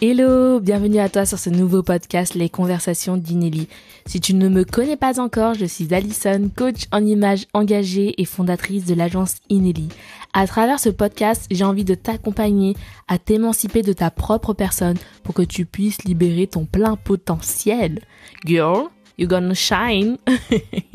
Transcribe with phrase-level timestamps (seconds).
[0.00, 3.66] Hello, bienvenue à toi sur ce nouveau podcast Les Conversations d'Inelli.
[4.06, 8.24] Si tu ne me connais pas encore, je suis Alison, coach en images engagée et
[8.24, 9.88] fondatrice de l'agence Inelli.
[10.32, 12.76] À travers ce podcast, j'ai envie de t'accompagner
[13.08, 18.00] à t'émanciper de ta propre personne pour que tu puisses libérer ton plein potentiel.
[18.46, 20.16] Girl, you gonna shine.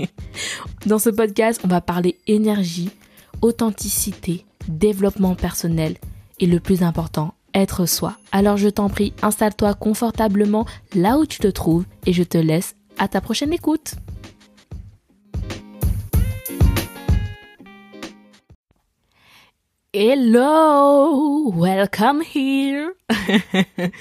[0.85, 2.91] Dans ce podcast, on va parler énergie,
[3.41, 5.97] authenticité, développement personnel
[6.39, 8.17] et le plus important, être soi.
[8.31, 12.75] Alors je t'en prie, installe-toi confortablement là où tu te trouves et je te laisse
[12.97, 13.95] à ta prochaine écoute.
[19.95, 22.93] Hello, welcome here.
[23.11, 23.91] je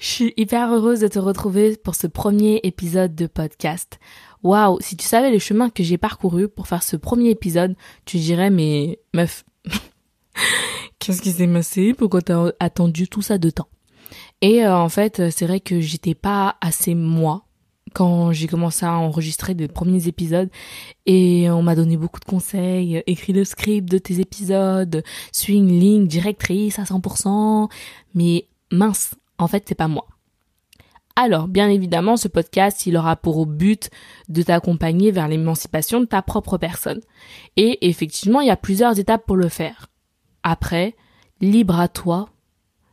[0.00, 4.00] suis hyper heureuse de te retrouver pour ce premier épisode de podcast.
[4.42, 8.16] Waouh, si tu savais le chemin que j'ai parcouru pour faire ce premier épisode, tu
[8.16, 9.44] dirais mais meuf,
[11.02, 11.94] qu'est-ce qui s'est passé?
[11.94, 13.68] Pourquoi t'as attendu tout ça de temps?
[14.40, 17.44] Et euh, en fait, c'est vrai que j'étais pas assez moi
[17.94, 20.48] quand j'ai commencé à enregistrer les premiers épisodes
[21.04, 25.78] et on m'a donné beaucoup de conseils, écris le script de tes épisodes, suis une
[25.78, 27.68] ligne directrice à 100%,
[28.14, 30.06] mais mince, en fait c'est pas moi.
[31.16, 33.90] Alors, bien évidemment, ce podcast, il aura pour but
[34.30, 37.00] de t'accompagner vers l'émancipation de ta propre personne.
[37.58, 39.91] Et effectivement, il y a plusieurs étapes pour le faire.
[40.42, 40.96] Après,
[41.40, 42.28] libre à toi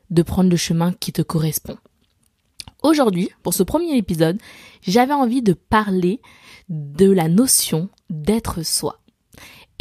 [0.09, 1.78] de prendre le chemin qui te correspond.
[2.81, 4.39] Aujourd'hui, pour ce premier épisode,
[4.81, 6.22] j'avais envie de parler
[6.70, 9.00] de la notion d'être soi.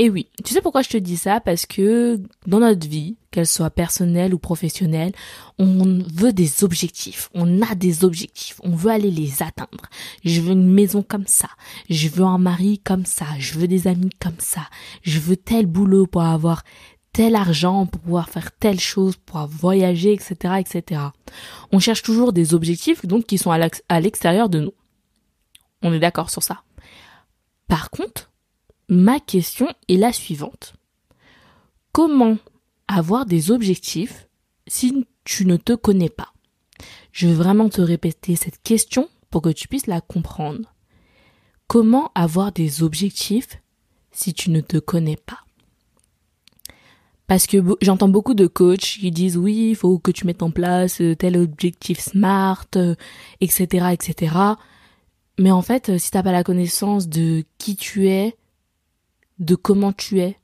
[0.00, 1.40] Et oui, tu sais pourquoi je te dis ça?
[1.40, 5.12] Parce que dans notre vie, qu'elle soit personnelle ou professionnelle,
[5.58, 7.30] on veut des objectifs.
[7.34, 8.60] On a des objectifs.
[8.62, 9.86] On veut aller les atteindre.
[10.24, 11.48] Je veux une maison comme ça.
[11.90, 13.26] Je veux un mari comme ça.
[13.40, 14.62] Je veux des amis comme ça.
[15.02, 16.62] Je veux tel boulot pour avoir
[17.12, 21.00] tel argent pour pouvoir faire telle chose, pour pouvoir voyager, etc., etc.
[21.72, 24.74] On cherche toujours des objectifs, donc, qui sont à l'extérieur de nous.
[25.82, 26.62] On est d'accord sur ça.
[27.66, 28.30] Par contre,
[28.88, 30.74] ma question est la suivante.
[31.92, 32.38] Comment
[32.86, 34.28] avoir des objectifs
[34.66, 36.32] si tu ne te connais pas?
[37.12, 40.74] Je veux vraiment te répéter cette question pour que tu puisses la comprendre.
[41.66, 43.60] Comment avoir des objectifs
[44.12, 45.40] si tu ne te connais pas?
[47.28, 50.50] Parce que j'entends beaucoup de coachs qui disent oui, il faut que tu mettes en
[50.50, 52.66] place euh, tel objectif smart,
[53.42, 54.34] etc., euh, etc.
[55.38, 58.34] Mais en fait, euh, si t'as pas la connaissance de qui tu es,
[59.38, 60.38] de comment tu es,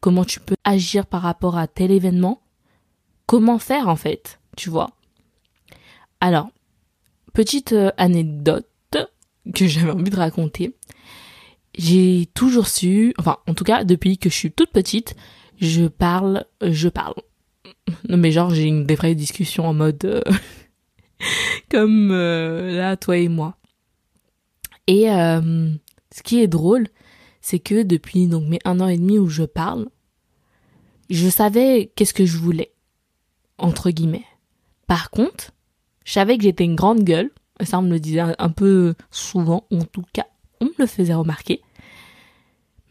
[0.00, 2.40] comment tu peux agir par rapport à tel événement,
[3.26, 4.90] comment faire en fait, tu vois?
[6.20, 6.48] Alors,
[7.34, 8.66] petite anecdote
[9.54, 10.74] que j'avais envie de raconter.
[11.76, 15.14] J'ai toujours su, enfin en tout cas depuis que je suis toute petite,
[15.62, 17.14] je parle, je parle.
[18.08, 20.22] Non mais genre j'ai une des vraies discussions en mode euh,
[21.70, 23.56] comme euh, là toi et moi.
[24.88, 25.70] Et euh,
[26.12, 26.88] ce qui est drôle,
[27.40, 29.88] c'est que depuis donc mes un an et demi où je parle,
[31.08, 32.72] je savais qu'est-ce que je voulais
[33.56, 34.26] entre guillemets.
[34.88, 35.52] Par contre,
[36.04, 37.30] je savais que j'étais une grande gueule,
[37.62, 40.26] ça on me le disait un peu souvent, en tout cas
[40.60, 41.62] on me le faisait remarquer.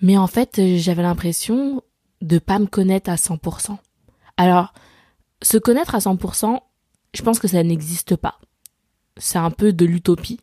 [0.02, 1.84] Mais en fait, j'avais l'impression
[2.22, 3.78] de pas me connaître à 100%.
[4.38, 4.74] Alors,
[5.42, 6.60] se connaître à 100%,
[7.14, 8.40] je pense que ça n'existe pas.
[9.18, 10.40] C'est un peu de l'utopie.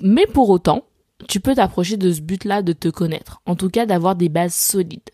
[0.00, 0.84] Mais pour autant,
[1.28, 3.40] tu peux t'approcher de ce but-là de te connaître.
[3.46, 5.10] En tout cas, d'avoir des bases solides.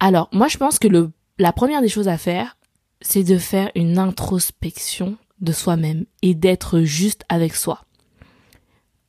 [0.00, 2.56] Alors, moi, je pense que le, la première des choses à faire,
[3.00, 7.84] c'est de faire une introspection de soi-même et d'être juste avec soi.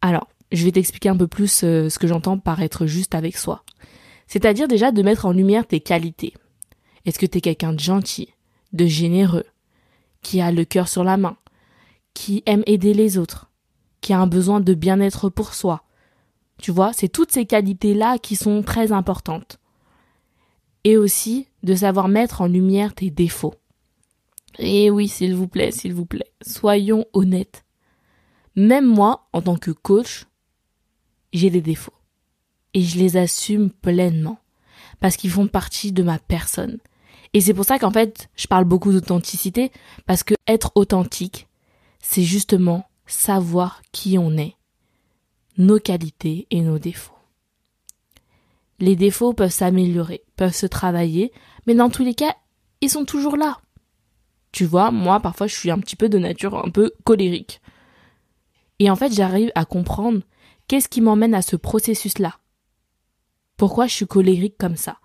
[0.01, 3.37] Alors, je vais t'expliquer un peu plus euh, ce que j'entends par être juste avec
[3.37, 3.63] soi.
[4.33, 6.33] C'est-à-dire déjà de mettre en lumière tes qualités.
[7.05, 8.33] Est-ce que tu es quelqu'un de gentil,
[8.71, 9.45] de généreux,
[10.23, 11.37] qui a le cœur sur la main,
[12.15, 13.51] qui aime aider les autres,
[14.01, 15.83] qui a un besoin de bien-être pour soi?
[16.59, 19.59] Tu vois, c'est toutes ces qualités-là qui sont très importantes.
[20.83, 23.53] Et aussi de savoir mettre en lumière tes défauts.
[24.57, 27.65] Et oui, s'il vous plaît, s'il vous plaît, soyons honnêtes.
[28.55, 30.25] Même moi, en tant que coach,
[31.33, 31.93] j'ai des défauts
[32.73, 34.39] et je les assume pleinement
[34.99, 36.79] parce qu'ils font partie de ma personne.
[37.33, 39.71] Et c'est pour ça qu'en fait, je parle beaucoup d'authenticité
[40.05, 41.47] parce que être authentique,
[41.99, 44.55] c'est justement savoir qui on est,
[45.57, 47.13] nos qualités et nos défauts.
[48.79, 51.31] Les défauts peuvent s'améliorer, peuvent se travailler,
[51.65, 52.35] mais dans tous les cas,
[52.81, 53.59] ils sont toujours là.
[54.51, 57.61] Tu vois, moi, parfois, je suis un petit peu de nature un peu colérique.
[58.79, 60.21] Et en fait, j'arrive à comprendre
[60.67, 62.37] qu'est-ce qui m'emmène à ce processus-là.
[63.63, 64.99] Pourquoi je suis colérique comme ça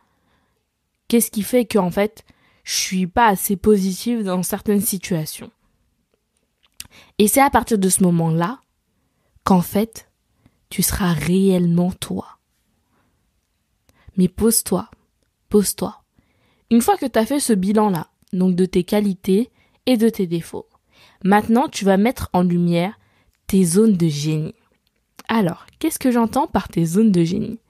[1.07, 2.25] Qu'est-ce qui fait que en fait,
[2.65, 5.53] je suis pas assez positive dans certaines situations?
[7.19, 8.61] Et c'est à partir de ce moment-là
[9.45, 10.11] qu'en fait,
[10.71, 12.41] tu seras réellement toi.
[14.17, 14.91] Mais pose-toi,
[15.51, 16.03] pose-toi.
[16.73, 19.53] Une fois que tu as fait ce bilan-là, donc de tes qualités
[19.87, 20.69] et de tes défauts,
[21.23, 22.99] maintenant tu vas mettre en lumière
[23.47, 24.57] tes zones de génie.
[25.29, 27.61] Alors, qu'est-ce que j'entends par tes zones de génie?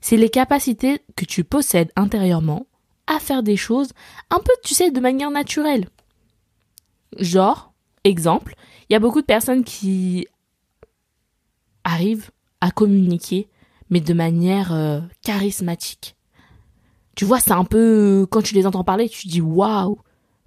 [0.00, 2.66] C'est les capacités que tu possèdes intérieurement
[3.06, 3.92] à faire des choses
[4.30, 5.88] un peu, tu sais, de manière naturelle.
[7.18, 7.72] Genre,
[8.04, 8.54] exemple,
[8.88, 10.26] il y a beaucoup de personnes qui
[11.84, 12.30] arrivent
[12.60, 13.48] à communiquer,
[13.90, 16.16] mais de manière euh, charismatique.
[17.16, 19.98] Tu vois, c'est un peu, quand tu les entends parler, tu te dis waouh,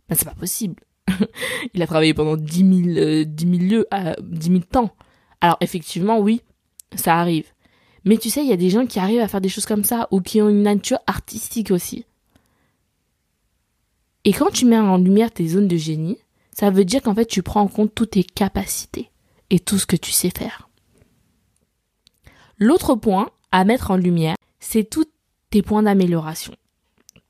[0.07, 0.81] ben c'est pas possible.
[1.73, 4.95] il a travaillé pendant 10 000, euh, 10 lieux, euh, 10 000 temps.
[5.41, 6.41] Alors effectivement, oui,
[6.95, 7.52] ça arrive.
[8.05, 9.83] Mais tu sais, il y a des gens qui arrivent à faire des choses comme
[9.83, 12.05] ça ou qui ont une nature artistique aussi.
[14.25, 16.17] Et quand tu mets en lumière tes zones de génie,
[16.51, 19.09] ça veut dire qu'en fait tu prends en compte toutes tes capacités
[19.49, 20.69] et tout ce que tu sais faire.
[22.57, 25.05] L'autre point à mettre en lumière, c'est tous
[25.49, 26.55] tes points d'amélioration.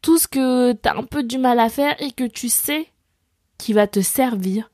[0.01, 2.87] Tout ce que tu as un peu du mal à faire et que tu sais
[3.57, 4.69] qui va te servir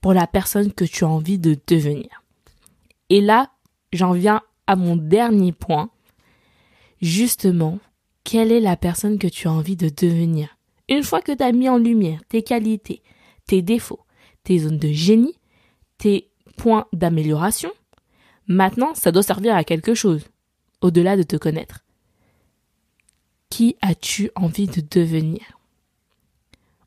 [0.00, 2.22] pour la personne que tu as envie de devenir.
[3.08, 3.50] Et là,
[3.92, 5.90] j'en viens à mon dernier point.
[7.00, 7.78] Justement,
[8.24, 10.56] quelle est la personne que tu as envie de devenir?
[10.88, 13.02] Une fois que tu as mis en lumière tes qualités,
[13.46, 14.04] tes défauts,
[14.42, 15.38] tes zones de génie,
[15.98, 17.70] tes points d'amélioration,
[18.46, 20.24] maintenant ça doit servir à quelque chose,
[20.80, 21.84] au-delà de te connaître.
[23.50, 25.58] Qui as-tu envie de devenir?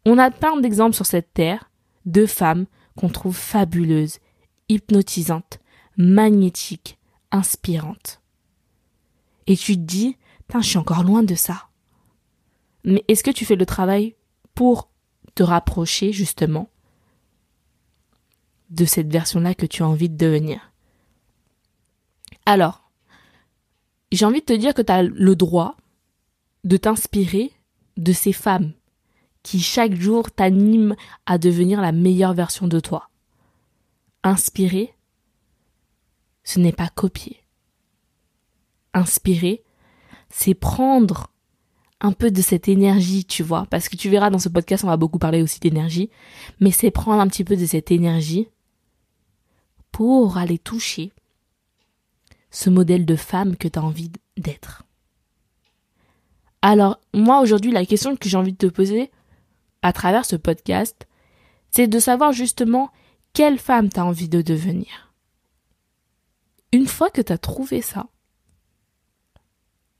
[0.05, 1.69] On a plein d'exemples sur cette terre
[2.05, 2.65] de femmes
[2.95, 4.19] qu'on trouve fabuleuses,
[4.69, 5.59] hypnotisantes,
[5.97, 6.96] magnétiques,
[7.31, 8.21] inspirantes.
[9.47, 10.17] Et tu te dis,
[10.55, 11.69] je suis encore loin de ça.
[12.83, 14.15] Mais est-ce que tu fais le travail
[14.55, 14.89] pour
[15.35, 16.69] te rapprocher justement
[18.69, 20.71] de cette version-là que tu as envie de devenir?
[22.45, 22.89] Alors,
[24.11, 25.75] j'ai envie de te dire que tu as le droit
[26.63, 27.51] de t'inspirer
[27.97, 28.73] de ces femmes
[29.43, 30.95] qui chaque jour t'animent
[31.25, 33.09] à devenir la meilleure version de toi.
[34.23, 34.93] Inspirer,
[36.47, 37.43] ce n'est pas copier.
[38.93, 39.65] Inspirer,
[40.29, 41.29] c'est prendre
[41.99, 44.87] un peu de cette énergie, tu vois, parce que tu verras dans ce podcast, on
[44.87, 46.09] va beaucoup parler aussi d'énergie,
[46.61, 48.47] mais c'est prendre un petit peu de cette énergie
[49.91, 51.11] pour aller toucher
[52.49, 54.83] ce modèle de femme que tu as envie d'être.
[56.61, 59.11] Alors, moi aujourd'hui, la question que j'ai envie de te poser
[59.81, 61.07] à travers ce podcast,
[61.71, 62.89] c'est de savoir justement
[63.33, 65.06] quelle femme tu as envie de devenir.
[66.71, 68.07] Une fois que tu as trouvé ça,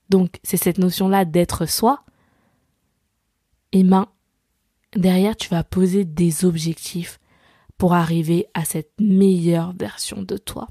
[0.09, 2.03] donc c'est cette notion-là d'être soi.
[3.71, 4.07] Et ben,
[4.95, 7.19] derrière, tu vas poser des objectifs
[7.77, 10.67] pour arriver à cette meilleure version de toi.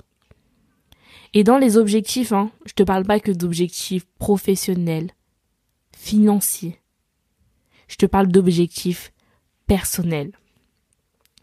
[1.35, 5.11] Et dans les objectifs, hein, je te parle pas que d'objectifs professionnels,
[5.97, 6.81] financiers.
[7.89, 9.13] Je te parle d'objectifs
[9.67, 10.33] personnels.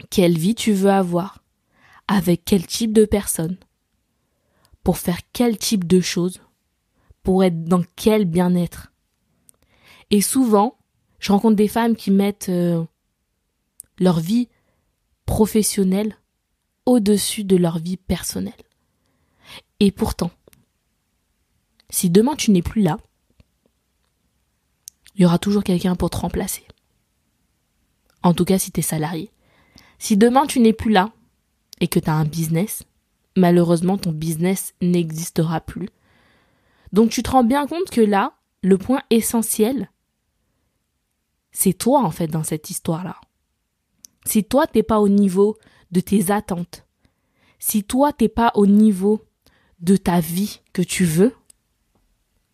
[0.09, 1.43] Quelle vie tu veux avoir?
[2.07, 3.57] Avec quel type de personne?
[4.83, 6.41] Pour faire quel type de choses
[7.23, 8.91] pour être dans quel bien-être.
[10.11, 10.77] Et souvent,
[11.19, 12.83] je rencontre des femmes qui mettent euh,
[13.97, 14.49] leur vie
[15.25, 16.17] professionnelle
[16.85, 18.53] au-dessus de leur vie personnelle.
[19.79, 20.31] Et pourtant,
[21.89, 22.97] si demain tu n'es plus là,
[25.15, 26.65] il y aura toujours quelqu'un pour te remplacer.
[28.21, 29.31] En tout cas, si tu es salarié.
[29.99, 31.11] Si demain tu n'es plus là
[31.79, 32.83] et que tu as un business,
[33.35, 35.89] malheureusement ton business n'existera plus
[36.93, 39.89] donc tu te rends bien compte que là, le point essentiel,
[41.51, 43.19] c'est toi en fait dans cette histoire-là.
[44.25, 45.57] Si toi t'es pas au niveau
[45.91, 46.85] de tes attentes,
[47.59, 49.25] si toi t'es pas au niveau
[49.79, 51.33] de ta vie que tu veux,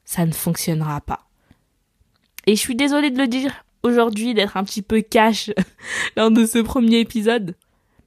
[0.05, 1.27] ça ne fonctionnera pas.
[2.48, 5.51] Et je suis désolée de le dire aujourd'hui, d'être un petit peu cash
[6.15, 7.55] lors de ce premier épisode,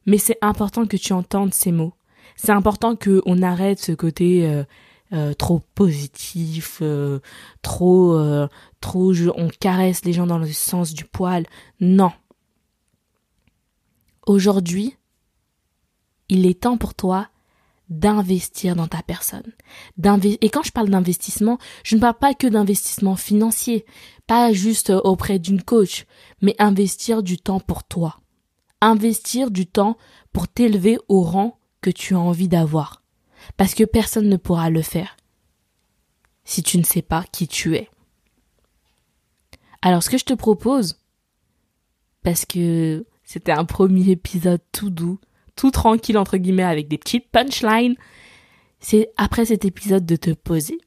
[0.06, 1.92] mais c'est important que tu entendes ces mots.
[2.44, 4.64] C'est important qu'on arrête ce côté euh,
[5.12, 7.20] euh, trop positif, euh,
[7.62, 8.18] trop,
[8.80, 11.46] trop, on caresse les gens dans le sens du poil.
[11.78, 12.10] Non.
[14.26, 14.96] Aujourd'hui,
[16.28, 17.28] il est temps pour toi
[17.88, 19.52] d'investir dans ta personne.
[20.40, 23.84] Et quand je parle d'investissement, je ne parle pas que d'investissement financier,
[24.26, 26.06] pas juste auprès d'une coach,
[26.40, 28.18] mais investir du temps pour toi.
[28.80, 29.96] Investir du temps
[30.32, 33.02] pour t'élever au rang que tu as envie d'avoir
[33.56, 35.16] parce que personne ne pourra le faire
[36.44, 37.88] si tu ne sais pas qui tu es.
[39.82, 40.98] Alors ce que je te propose,
[42.22, 45.20] parce que c'était un premier épisode tout doux
[45.56, 47.96] tout tranquille entre guillemets avec des petites punchlines,
[48.80, 50.78] c'est après cet épisode de te poser,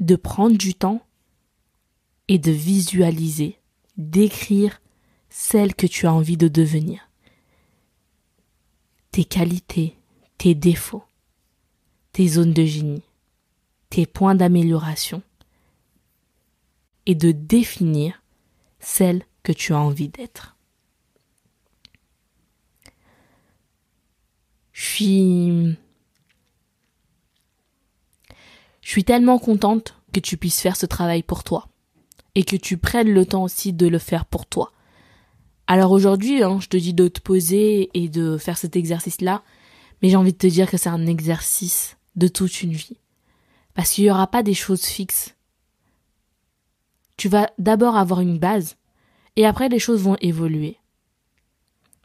[0.00, 1.02] de prendre du temps
[2.28, 3.58] et de visualiser,
[3.96, 4.80] d'écrire
[5.28, 7.07] celle que tu as envie de devenir.
[9.18, 9.96] Tes qualités,
[10.36, 11.02] tes défauts,
[12.12, 13.02] tes zones de génie,
[13.90, 15.22] tes points d'amélioration
[17.04, 18.22] et de définir
[18.78, 20.56] celle que tu as envie d'être.
[24.70, 25.76] Je suis
[28.80, 31.66] je suis tellement contente que tu puisses faire ce travail pour toi
[32.36, 34.70] et que tu prennes le temps aussi de le faire pour toi.
[35.70, 39.42] Alors aujourd'hui, hein, je te dis de te poser et de faire cet exercice-là,
[40.00, 42.96] mais j'ai envie de te dire que c'est un exercice de toute une vie.
[43.74, 45.36] Parce qu'il n'y aura pas des choses fixes.
[47.18, 48.76] Tu vas d'abord avoir une base,
[49.36, 50.78] et après les choses vont évoluer.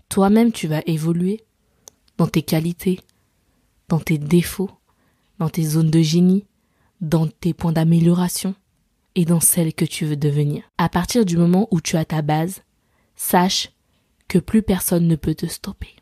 [0.09, 1.45] Toi-même, tu vas évoluer
[2.17, 2.99] dans tes qualités,
[3.87, 4.71] dans tes défauts,
[5.39, 6.45] dans tes zones de génie,
[6.99, 8.55] dans tes points d'amélioration
[9.15, 10.63] et dans celle que tu veux devenir.
[10.77, 12.61] À partir du moment où tu as ta base,
[13.15, 13.71] sache
[14.27, 15.95] que plus personne ne peut te stopper.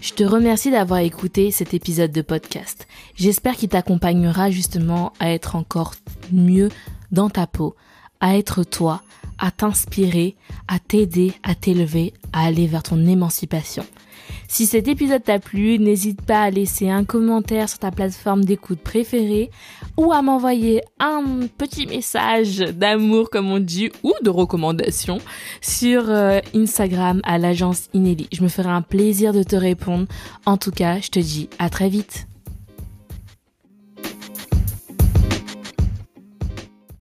[0.00, 2.86] Je te remercie d'avoir écouté cet épisode de podcast.
[3.16, 5.94] J'espère qu'il t'accompagnera justement à être encore
[6.32, 6.70] mieux
[7.10, 7.74] dans ta peau,
[8.20, 9.02] à être toi,
[9.38, 10.36] à t'inspirer,
[10.68, 13.84] à t'aider, à t'élever, à aller vers ton émancipation.
[14.48, 18.80] Si cet épisode t'a plu, n'hésite pas à laisser un commentaire sur ta plateforme d'écoute
[18.80, 19.50] préférée
[19.96, 25.18] ou à m'envoyer un petit message d'amour comme on dit ou de recommandation
[25.60, 28.28] sur euh, Instagram à l'agence Inelli.
[28.32, 30.06] Je me ferai un plaisir de te répondre.
[30.44, 32.26] En tout cas, je te dis à très vite.